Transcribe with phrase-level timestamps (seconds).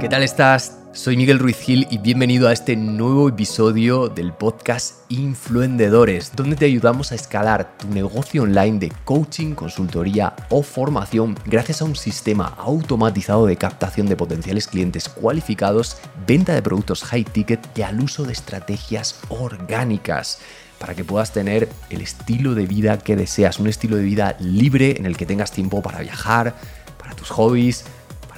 [0.00, 0.78] ¿Qué tal estás?
[0.92, 6.66] Soy Miguel Ruiz Gil y bienvenido a este nuevo episodio del podcast Influendedores, donde te
[6.66, 12.54] ayudamos a escalar tu negocio online de coaching, consultoría o formación gracias a un sistema
[12.58, 15.96] automatizado de captación de potenciales clientes cualificados,
[16.28, 20.38] venta de productos high ticket y al uso de estrategias orgánicas
[20.78, 24.96] para que puedas tener el estilo de vida que deseas, un estilo de vida libre
[24.96, 26.54] en el que tengas tiempo para viajar,
[26.98, 27.84] para tus hobbies,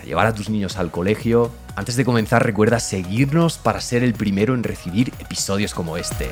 [0.05, 1.51] llevar a tus niños al colegio.
[1.77, 6.31] Antes de comenzar recuerda seguirnos para ser el primero en recibir episodios como este.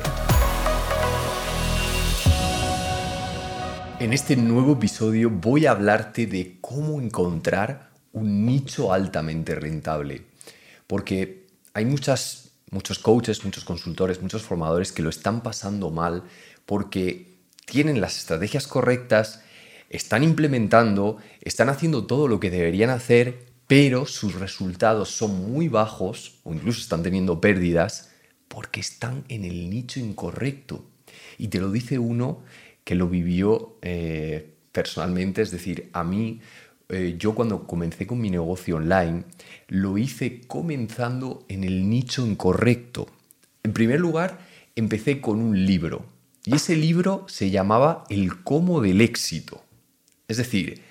[3.99, 10.23] En este nuevo episodio voy a hablarte de cómo encontrar un nicho altamente rentable.
[10.87, 16.23] Porque hay muchas muchos coaches, muchos consultores, muchos formadores que lo están pasando mal
[16.65, 19.41] porque tienen las estrategias correctas,
[19.89, 26.39] están implementando, están haciendo todo lo que deberían hacer, pero sus resultados son muy bajos
[26.43, 28.09] o incluso están teniendo pérdidas
[28.47, 30.83] porque están en el nicho incorrecto.
[31.37, 32.41] Y te lo dice uno
[32.83, 36.41] que lo vivió eh, personalmente, es decir, a mí
[36.89, 39.25] eh, yo cuando comencé con mi negocio online,
[39.67, 43.05] lo hice comenzando en el nicho incorrecto.
[43.61, 44.39] En primer lugar,
[44.75, 46.07] empecé con un libro.
[46.43, 49.63] Y ese libro se llamaba El cómo del éxito.
[50.27, 50.88] Es decir,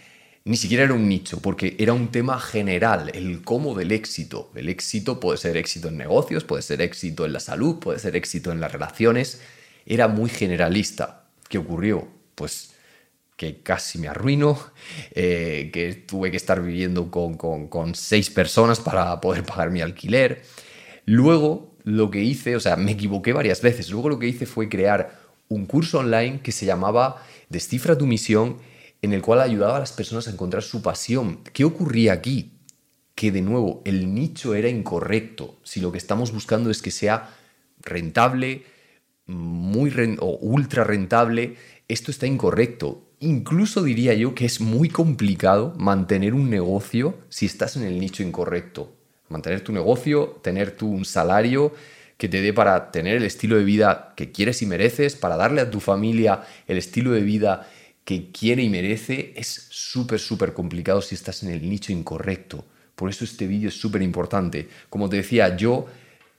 [0.48, 4.50] ni siquiera era un nicho, porque era un tema general, el cómo del éxito.
[4.54, 8.16] El éxito puede ser éxito en negocios, puede ser éxito en la salud, puede ser
[8.16, 9.42] éxito en las relaciones.
[9.84, 11.26] Era muy generalista.
[11.50, 12.08] ¿Qué ocurrió?
[12.34, 12.70] Pues
[13.36, 14.58] que casi me arruino,
[15.14, 20.42] eh, que tuve que estar viviendo con, seis personas para poder pagar mi alquiler.
[21.04, 24.70] Luego lo que hice, o sea, me equivoqué varias veces, luego lo que hice fue
[24.70, 28.56] crear un curso online que se llamaba Descifra tu misión,
[29.02, 31.40] en el cual ayudaba a las personas a encontrar su pasión.
[31.52, 32.52] ¿Qué ocurría aquí?
[33.14, 35.58] Que de nuevo el nicho era incorrecto.
[35.62, 37.30] Si lo que estamos buscando es que sea
[37.80, 38.64] rentable,
[39.26, 41.56] muy o ultra rentable,
[41.88, 47.76] esto está incorrecto incluso diría yo que es muy complicado mantener un negocio si estás
[47.76, 48.94] en el nicho incorrecto.
[49.28, 51.74] Mantener tu negocio, tener tú un salario
[52.16, 55.60] que te dé para tener el estilo de vida que quieres y mereces, para darle
[55.60, 57.68] a tu familia el estilo de vida
[58.08, 62.64] que quiere y merece, es súper, súper complicado si estás en el nicho incorrecto.
[62.94, 64.66] Por eso este vídeo es súper importante.
[64.88, 65.84] Como te decía, yo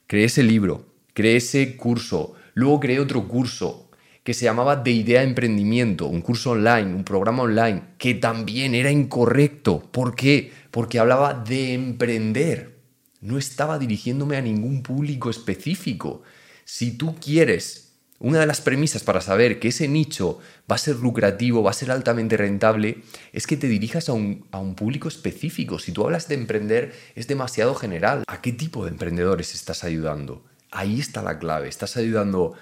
[0.07, 3.91] creé ese libro, creé ese curso, luego creé otro curso,
[4.23, 8.89] que se llamaba De Idea Emprendimiento, un curso online, un programa online, que también era
[8.89, 9.79] incorrecto.
[9.91, 10.51] ¿Por qué?
[10.71, 12.79] Porque hablaba de emprender.
[13.21, 16.23] No estaba dirigiéndome a ningún público específico.
[16.65, 17.88] Si tú quieres,
[18.19, 21.73] una de las premisas para saber que ese nicho va a ser lucrativo, va a
[21.73, 25.79] ser altamente rentable, es que te dirijas a un, a público específico.
[25.79, 28.23] Si tú hablas de emprender, es demasiado general.
[28.27, 30.43] ¿A qué tipo de emprendedores estás ayudando?
[30.71, 31.69] Ahí está la clave.
[31.69, 32.55] Estás ayudando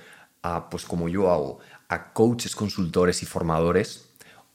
[0.69, 4.09] pues como yo hago, a coaches, consultores y formadores.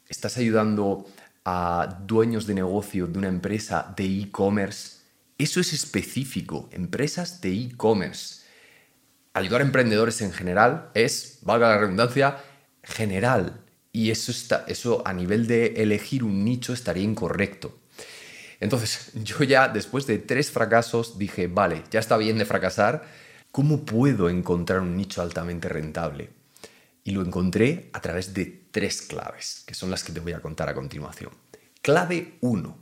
[0.09, 1.07] Estás ayudando
[1.45, 5.01] a dueños de negocio de una empresa de e-commerce.
[5.39, 8.41] Eso es específico, empresas de e-commerce.
[9.34, 12.38] Ayudar a emprendedores en general es, valga la redundancia,
[12.82, 13.60] general.
[13.93, 17.78] Y eso, está, eso a nivel de elegir un nicho estaría incorrecto.
[18.60, 23.04] Entonces, yo ya después de tres fracasos dije, vale, ya está bien de fracasar,
[23.53, 26.31] ¿Cómo puedo encontrar un nicho altamente rentable?
[27.04, 30.41] Y lo encontré a través de tres claves, que son las que te voy a
[30.41, 31.32] contar a continuación.
[31.82, 32.78] Clave 1.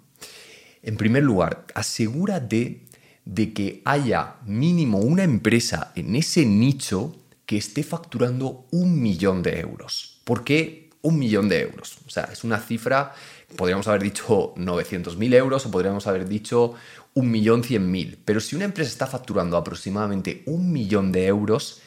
[0.84, 2.86] En primer lugar, asegúrate
[3.24, 7.16] de que haya mínimo una empresa en ese nicho
[7.46, 10.20] que esté facturando un millón de euros.
[10.24, 11.98] ¿Por qué un millón de euros?
[12.06, 13.14] O sea, es una cifra,
[13.56, 16.74] podríamos haber dicho 900.000 euros o podríamos haber dicho
[17.14, 18.18] un millón cien mil.
[18.24, 21.80] Pero si una empresa está facturando aproximadamente un millón de euros,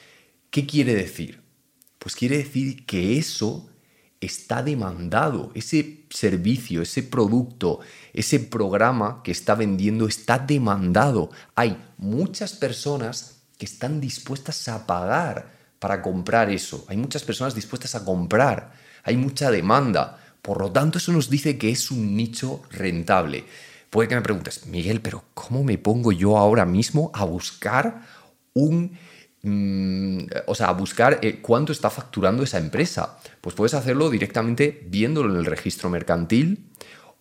[0.49, 1.41] ¿qué quiere decir?
[1.99, 3.69] Pues quiere decir que eso
[4.25, 7.79] está demandado, ese servicio, ese producto,
[8.13, 11.31] ese programa que está vendiendo está demandado.
[11.55, 16.85] Hay muchas personas que están dispuestas a pagar para comprar eso.
[16.87, 18.71] Hay muchas personas dispuestas a comprar.
[19.03, 20.19] Hay mucha demanda.
[20.41, 23.45] Por lo tanto, eso nos dice que es un nicho rentable.
[23.89, 28.01] Puede que me preguntes, Miguel, pero ¿cómo me pongo yo ahora mismo a buscar
[28.53, 28.97] un...
[29.45, 33.17] Mm, o sea, buscar eh, cuánto está facturando esa empresa?
[33.41, 36.69] Pues puedes hacerlo directamente viéndolo en el registro mercantil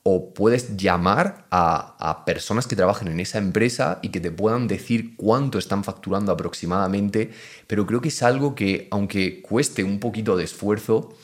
[0.05, 4.69] o puedes llamar a, a, personas que trabajen en esa empresa y que te puedan
[4.69, 7.33] decir cuánto están facturando aproximadamente,
[7.67, 11.15] pero creo que es algo que, aunque cueste un poquito de esfuerzo,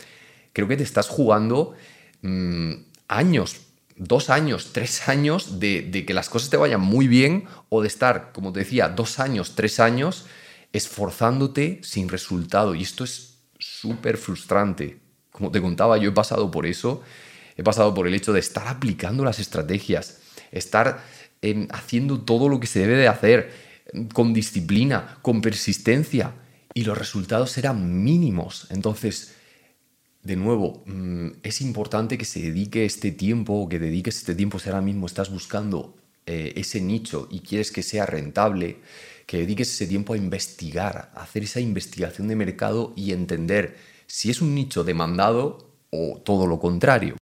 [0.52, 1.74] creo que te estás jugando
[2.22, 2.72] mm,
[3.08, 3.60] años
[4.00, 7.88] dos años, tres años de, de, que las cosas te vayan muy bien o de
[7.88, 10.26] estar, como te decía, dos años, tres años
[10.72, 12.74] esforzándote sin resultado.
[12.74, 14.98] Y esto es súper frustrante.
[15.30, 17.02] Como te contaba, yo he pasado por eso.
[17.56, 20.20] He pasado por el hecho de estar aplicando las estrategias,
[20.52, 21.04] estar
[21.42, 23.52] em, haciendo todo lo que se debe de hacer
[23.92, 26.34] em, con disciplina, con persistencia,
[26.74, 28.68] y los resultados eran mínimos.
[28.70, 29.34] Entonces,
[30.22, 34.68] de nuevo, mm, es importante que se dedique este tiempo, que dediques este tiempo si
[34.68, 38.78] ahora mismo estás buscando eh, ese nicho y quieres que sea rentable,
[39.28, 43.76] que dediques ese tiempo a investigar, a hacer esa investigación de mercado y entender
[44.06, 47.17] si es un nicho demandado o todo lo contrario.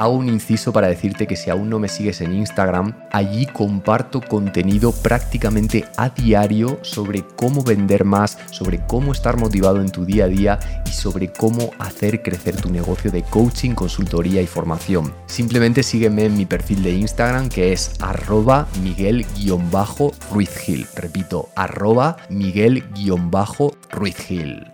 [0.00, 4.22] Hago un inciso para decirte que si aún no me sigues en Instagram, allí comparto
[4.22, 10.24] contenido prácticamente a diario sobre cómo vender más, sobre cómo estar motivado en tu día
[10.24, 15.12] a día y sobre cómo hacer crecer tu negocio de coaching, consultoría y formación.
[15.26, 20.86] Simplemente sígueme en mi perfil de Instagram que es arroba miguel-ruizgil.
[20.96, 24.64] Repito, arroba miguel-ruizgil.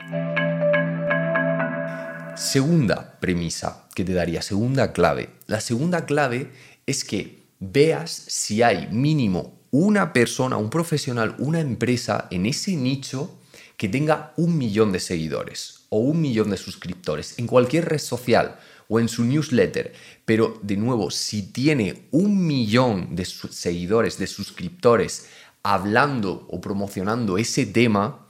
[2.36, 5.30] Segunda premisa que te daría, segunda clave.
[5.46, 6.50] La segunda clave
[6.84, 13.38] es que veas si hay mínimo una persona, un profesional, una empresa en ese nicho
[13.78, 18.58] que tenga un millón de seguidores o un millón de suscriptores en cualquier red social
[18.88, 19.94] o en su newsletter.
[20.26, 25.26] Pero de nuevo, si tiene un millón de seguidores, de suscriptores,
[25.62, 28.26] hablando o promocionando ese tema,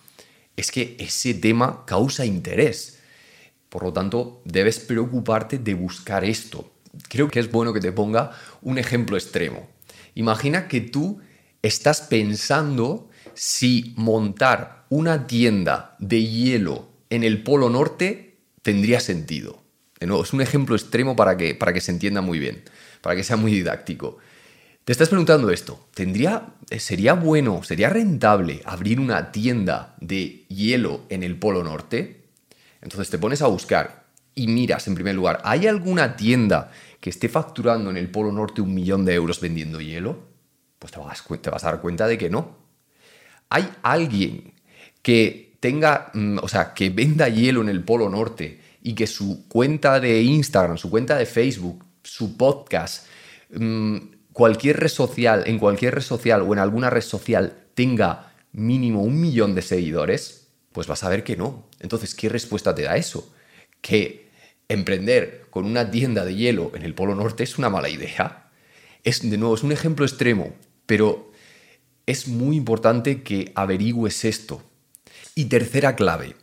[0.56, 2.95] es que ese tema causa interés.
[3.68, 6.72] Por lo tanto, debes preocuparte de buscar esto.
[7.08, 8.32] Creo que es bueno que te ponga
[8.62, 9.68] un ejemplo extremo.
[10.14, 11.20] Imagina que tú
[11.62, 19.62] estás pensando si montar una tienda de hielo en el Polo Norte tendría sentido.
[20.00, 22.62] De nuevo, es un ejemplo extremo para que, para que se entienda muy bien,
[23.00, 24.18] para que sea muy didáctico.
[24.84, 31.24] Te estás preguntando esto, ¿tendría, ¿sería bueno, sería rentable abrir una tienda de hielo en
[31.24, 32.25] el Polo Norte?
[32.86, 37.28] Entonces te pones a buscar y miras en primer lugar, ¿hay alguna tienda que esté
[37.28, 40.20] facturando en el Polo Norte un millón de euros vendiendo hielo?
[40.78, 42.58] Pues te vas, a dar cuenta de que no.
[43.48, 44.54] ¿Hay alguien
[45.02, 49.48] que tenga, mm, o sea, que venda hielo en el Polo Norte y que su
[49.48, 53.08] cuenta de Instagram, su cuenta de Facebook, su podcast,
[53.50, 53.96] mm,
[54.32, 59.20] cualquier red social, en cualquier red social o en alguna red social tenga mínimo un
[59.20, 60.45] millón de seguidores?
[60.76, 61.64] Pues vas a ver que no.
[61.80, 63.32] Entonces, ¿qué respuesta te da eso?
[63.80, 64.28] Que
[64.68, 68.50] emprender con una tienda de hielo en el Polo Norte es una mala idea.
[69.02, 70.52] Es, de nuevo, es un ejemplo extremo,
[70.84, 71.32] pero
[72.04, 74.62] es muy importante que averigües esto.
[75.34, 76.36] Y tercera clave,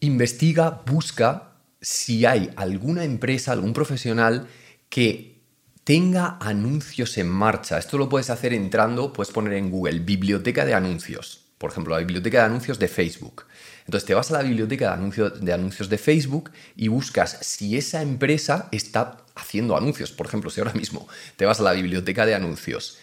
[0.00, 4.48] investiga, busca si hay alguna empresa, algún profesional
[4.88, 5.40] que
[5.84, 7.78] tenga anuncios en marcha.
[7.78, 12.00] Esto lo puedes hacer entrando, puedes poner en Google biblioteca de anuncios por ejemplo, la
[12.00, 13.44] biblioteca de anuncios de Facebook.
[13.86, 17.76] Entonces te vas a la biblioteca de anuncios, de anuncios de Facebook y buscas si
[17.76, 20.12] esa empresa está haciendo anuncios.
[20.12, 21.06] Por ejemplo, si ahora mismo
[21.36, 22.98] te vas a la biblioteca de anuncios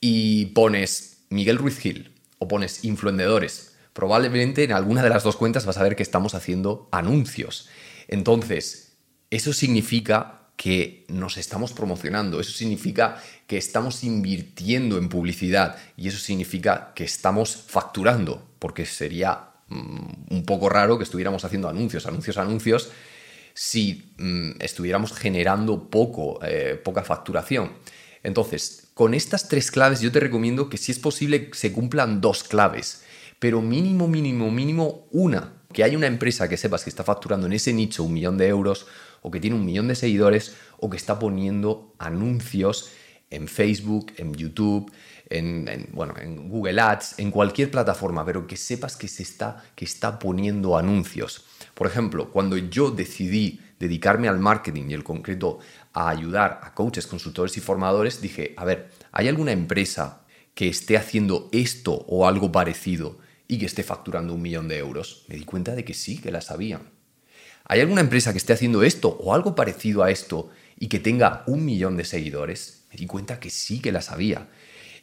[0.00, 5.66] y pones Miguel Ruiz Gil o pones influendedores, probablemente en alguna de las dos cuentas
[5.66, 7.68] vas a ver que estamos haciendo anuncios.
[8.06, 8.96] Entonces,
[9.30, 16.18] eso significa que nos estamos promocionando, eso significa que estamos invirtiendo en publicidad y eso
[16.18, 22.38] significa que estamos facturando, porque sería mm, un poco raro que estuviéramos haciendo anuncios, anuncios,
[22.38, 22.90] anuncios,
[23.54, 27.74] si mm, estuviéramos generando poco, eh, poca facturación.
[28.24, 32.42] Entonces, con estas tres claves yo te recomiendo que si es posible se cumplan dos
[32.42, 33.04] claves,
[33.38, 37.52] pero mínimo, mínimo, mínimo una, que haya una empresa que sepas que está facturando en
[37.52, 38.88] ese nicho un millón de euros
[39.28, 42.90] o que tiene un millón de seguidores o que está poniendo anuncios
[43.28, 44.90] en Facebook, en YouTube,
[45.28, 49.84] en, bueno, en Google Ads, en cualquier plataforma, pero que sepas que se está, que
[49.84, 51.44] está poniendo anuncios.
[51.74, 55.58] Por ejemplo, cuando yo decidí dedicarme al marketing y el concreto
[55.92, 60.22] a ayudar a coaches, consultores y formadores, dije, a ver, ¿hay alguna empresa
[60.54, 65.26] que esté haciendo esto o algo parecido y que esté facturando un millón de euros?
[65.28, 66.97] Me di cuenta de que sí, que la sabían.
[67.70, 70.48] ¿Hay alguna empresa que esté haciendo esto o algo parecido a esto
[70.80, 72.84] y que tenga un millón de seguidores?
[72.90, 74.48] Me di cuenta que sí que la sabía.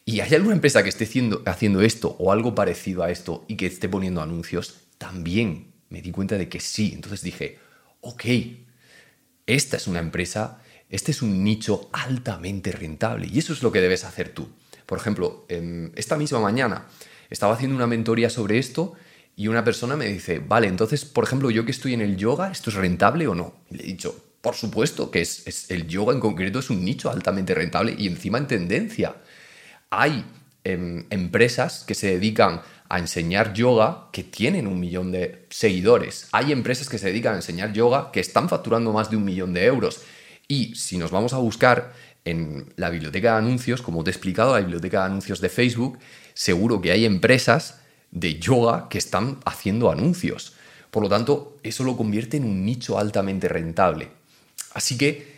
[0.03, 3.55] ¿Y hay alguna empresa que esté haciendo, haciendo esto o algo parecido a esto y
[3.55, 4.77] que esté poniendo anuncios?
[4.97, 6.91] También me di cuenta de que sí.
[6.95, 7.59] Entonces dije,
[8.01, 8.23] ok,
[9.45, 13.81] esta es una empresa, este es un nicho altamente rentable y eso es lo que
[13.81, 14.49] debes hacer tú.
[14.87, 15.45] Por ejemplo,
[15.95, 16.87] esta misma mañana
[17.29, 18.95] estaba haciendo una mentoría sobre esto
[19.35, 22.51] Y una persona me dice, vale, entonces, por ejemplo, yo que estoy en el yoga,
[22.51, 23.53] ¿esto es rentable o no?
[23.69, 27.09] Y le he dicho, por supuesto que es, el yoga en concreto es un nicho
[27.09, 29.15] altamente rentable y encima en tendencia.
[29.89, 30.23] Hay
[30.63, 36.27] em, empresas que se dedican a enseñar yoga que tienen un millón de seguidores.
[36.31, 39.53] Hay empresas que se dedican a enseñar yoga que están facturando más de un millón
[39.53, 40.01] de euros.
[40.47, 44.53] Y si nos vamos a buscar en la biblioteca de anuncios, como te he explicado,
[44.53, 45.99] la biblioteca de anuncios de Facebook,
[46.33, 47.81] seguro que hay empresas
[48.15, 50.53] de yoga que están haciendo anuncios.
[50.89, 54.09] Por lo tanto, eso lo convierte en un nicho altamente rentable.
[54.73, 55.35] Así que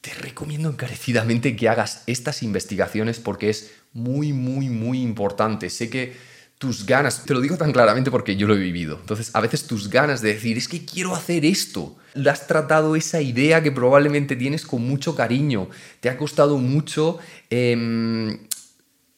[0.00, 5.70] te recomiendo encarecidamente que hagas estas investigaciones porque es muy, muy, muy importante.
[5.70, 6.16] Sé que
[6.58, 9.68] tus ganas, te lo digo tan claramente porque yo lo he vivido, entonces a veces
[9.68, 13.70] tus ganas de decir, es que quiero hacer esto, lo has tratado esa idea que
[13.70, 15.68] probablemente tienes con mucho cariño,
[16.00, 17.18] te ha costado mucho...
[17.48, 18.47] Em,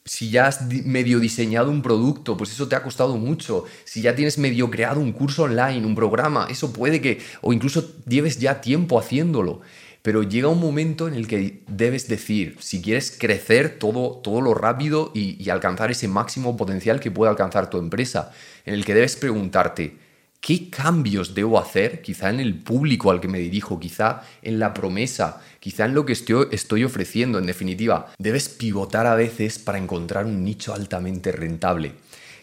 [0.05, 3.65] si ya has medio diseñado un producto, pues eso te ha costado mucho.
[3.85, 7.93] Si ya tienes medio creado un curso online, un programa, eso puede que, o incluso
[8.07, 9.61] lleves ya tiempo haciéndolo.
[10.01, 14.55] Pero llega un momento en el que debes decir, si quieres crecer todo, todo lo
[14.55, 18.31] rápido y, alcanzar ese máximo potencial que puede alcanzar tu empresa,
[18.65, 19.97] en el que debes preguntarte,
[20.41, 22.01] ¿qué cambios debo hacer?
[22.01, 26.05] Quizá en el público al que me dirijo, quizá en la promesa, quizá en lo
[26.05, 27.37] que estoy, ofreciendo.
[27.37, 31.93] En definitiva, debes pivotar a veces para encontrar un nicho altamente rentable.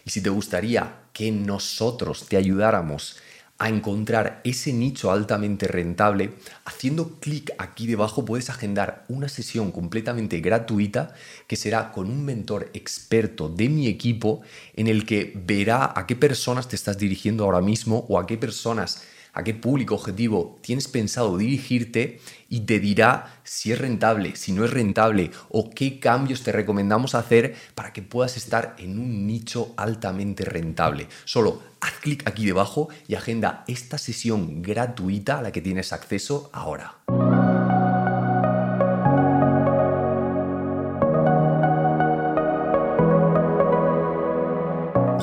[0.05, 3.17] Y si te gustaría que nosotros te ayudáramos
[3.59, 6.31] a encontrar ese nicho altamente rentable,
[6.63, 11.13] haciendo clic aquí debajo puedes agendar una sesión completamente gratuita
[11.45, 14.41] que será con un mentor experto de mi equipo
[14.75, 18.37] en el que verá a qué personas te estás dirigiendo ahora mismo o a qué
[18.37, 22.19] personas a qué público objetivo tienes pensado dirigirte
[22.49, 27.15] y te dirá si es rentable, si no es rentable o qué cambios te recomendamos
[27.15, 31.07] hacer para que puedas estar en un nicho altamente rentable.
[31.25, 36.49] Solo haz clic aquí debajo y agenda esta sesión gratuita a la que tienes acceso
[36.53, 36.95] ahora.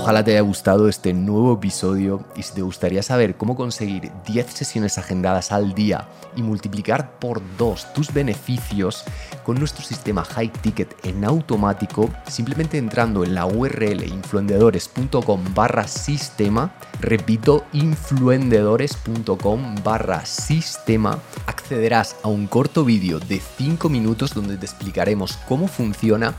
[0.06, 4.52] Ojalá te haya gustado este nuevo episodio y si te gustaría saber cómo conseguir 10
[4.52, 9.02] sesiones agendadas al día y multiplicar por 2 tus beneficios
[9.42, 16.72] con nuestro sistema High Ticket en automático, simplemente entrando en la URL influendedores.com barra sistema,
[17.00, 25.36] repito, influendedores.com barra sistema, accederás a un corto vídeo de 5 minutos donde te explicaremos
[25.48, 26.36] cómo funciona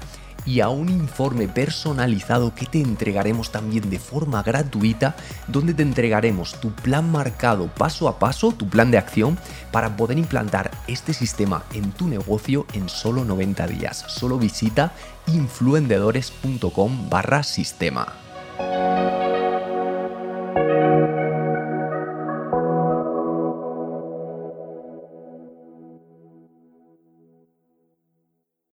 [0.48, 5.16] y a un informe personalizado que te entregaremos también de forma gratuita,
[5.48, 9.38] donde te entregaremos tu plan marcado paso a paso, tu plan de acción,
[9.72, 14.06] para poder implantar este sistema en tu negocio en solo 90 días.
[14.08, 14.94] Solo visita
[15.28, 18.14] influendedores.com barra sistema.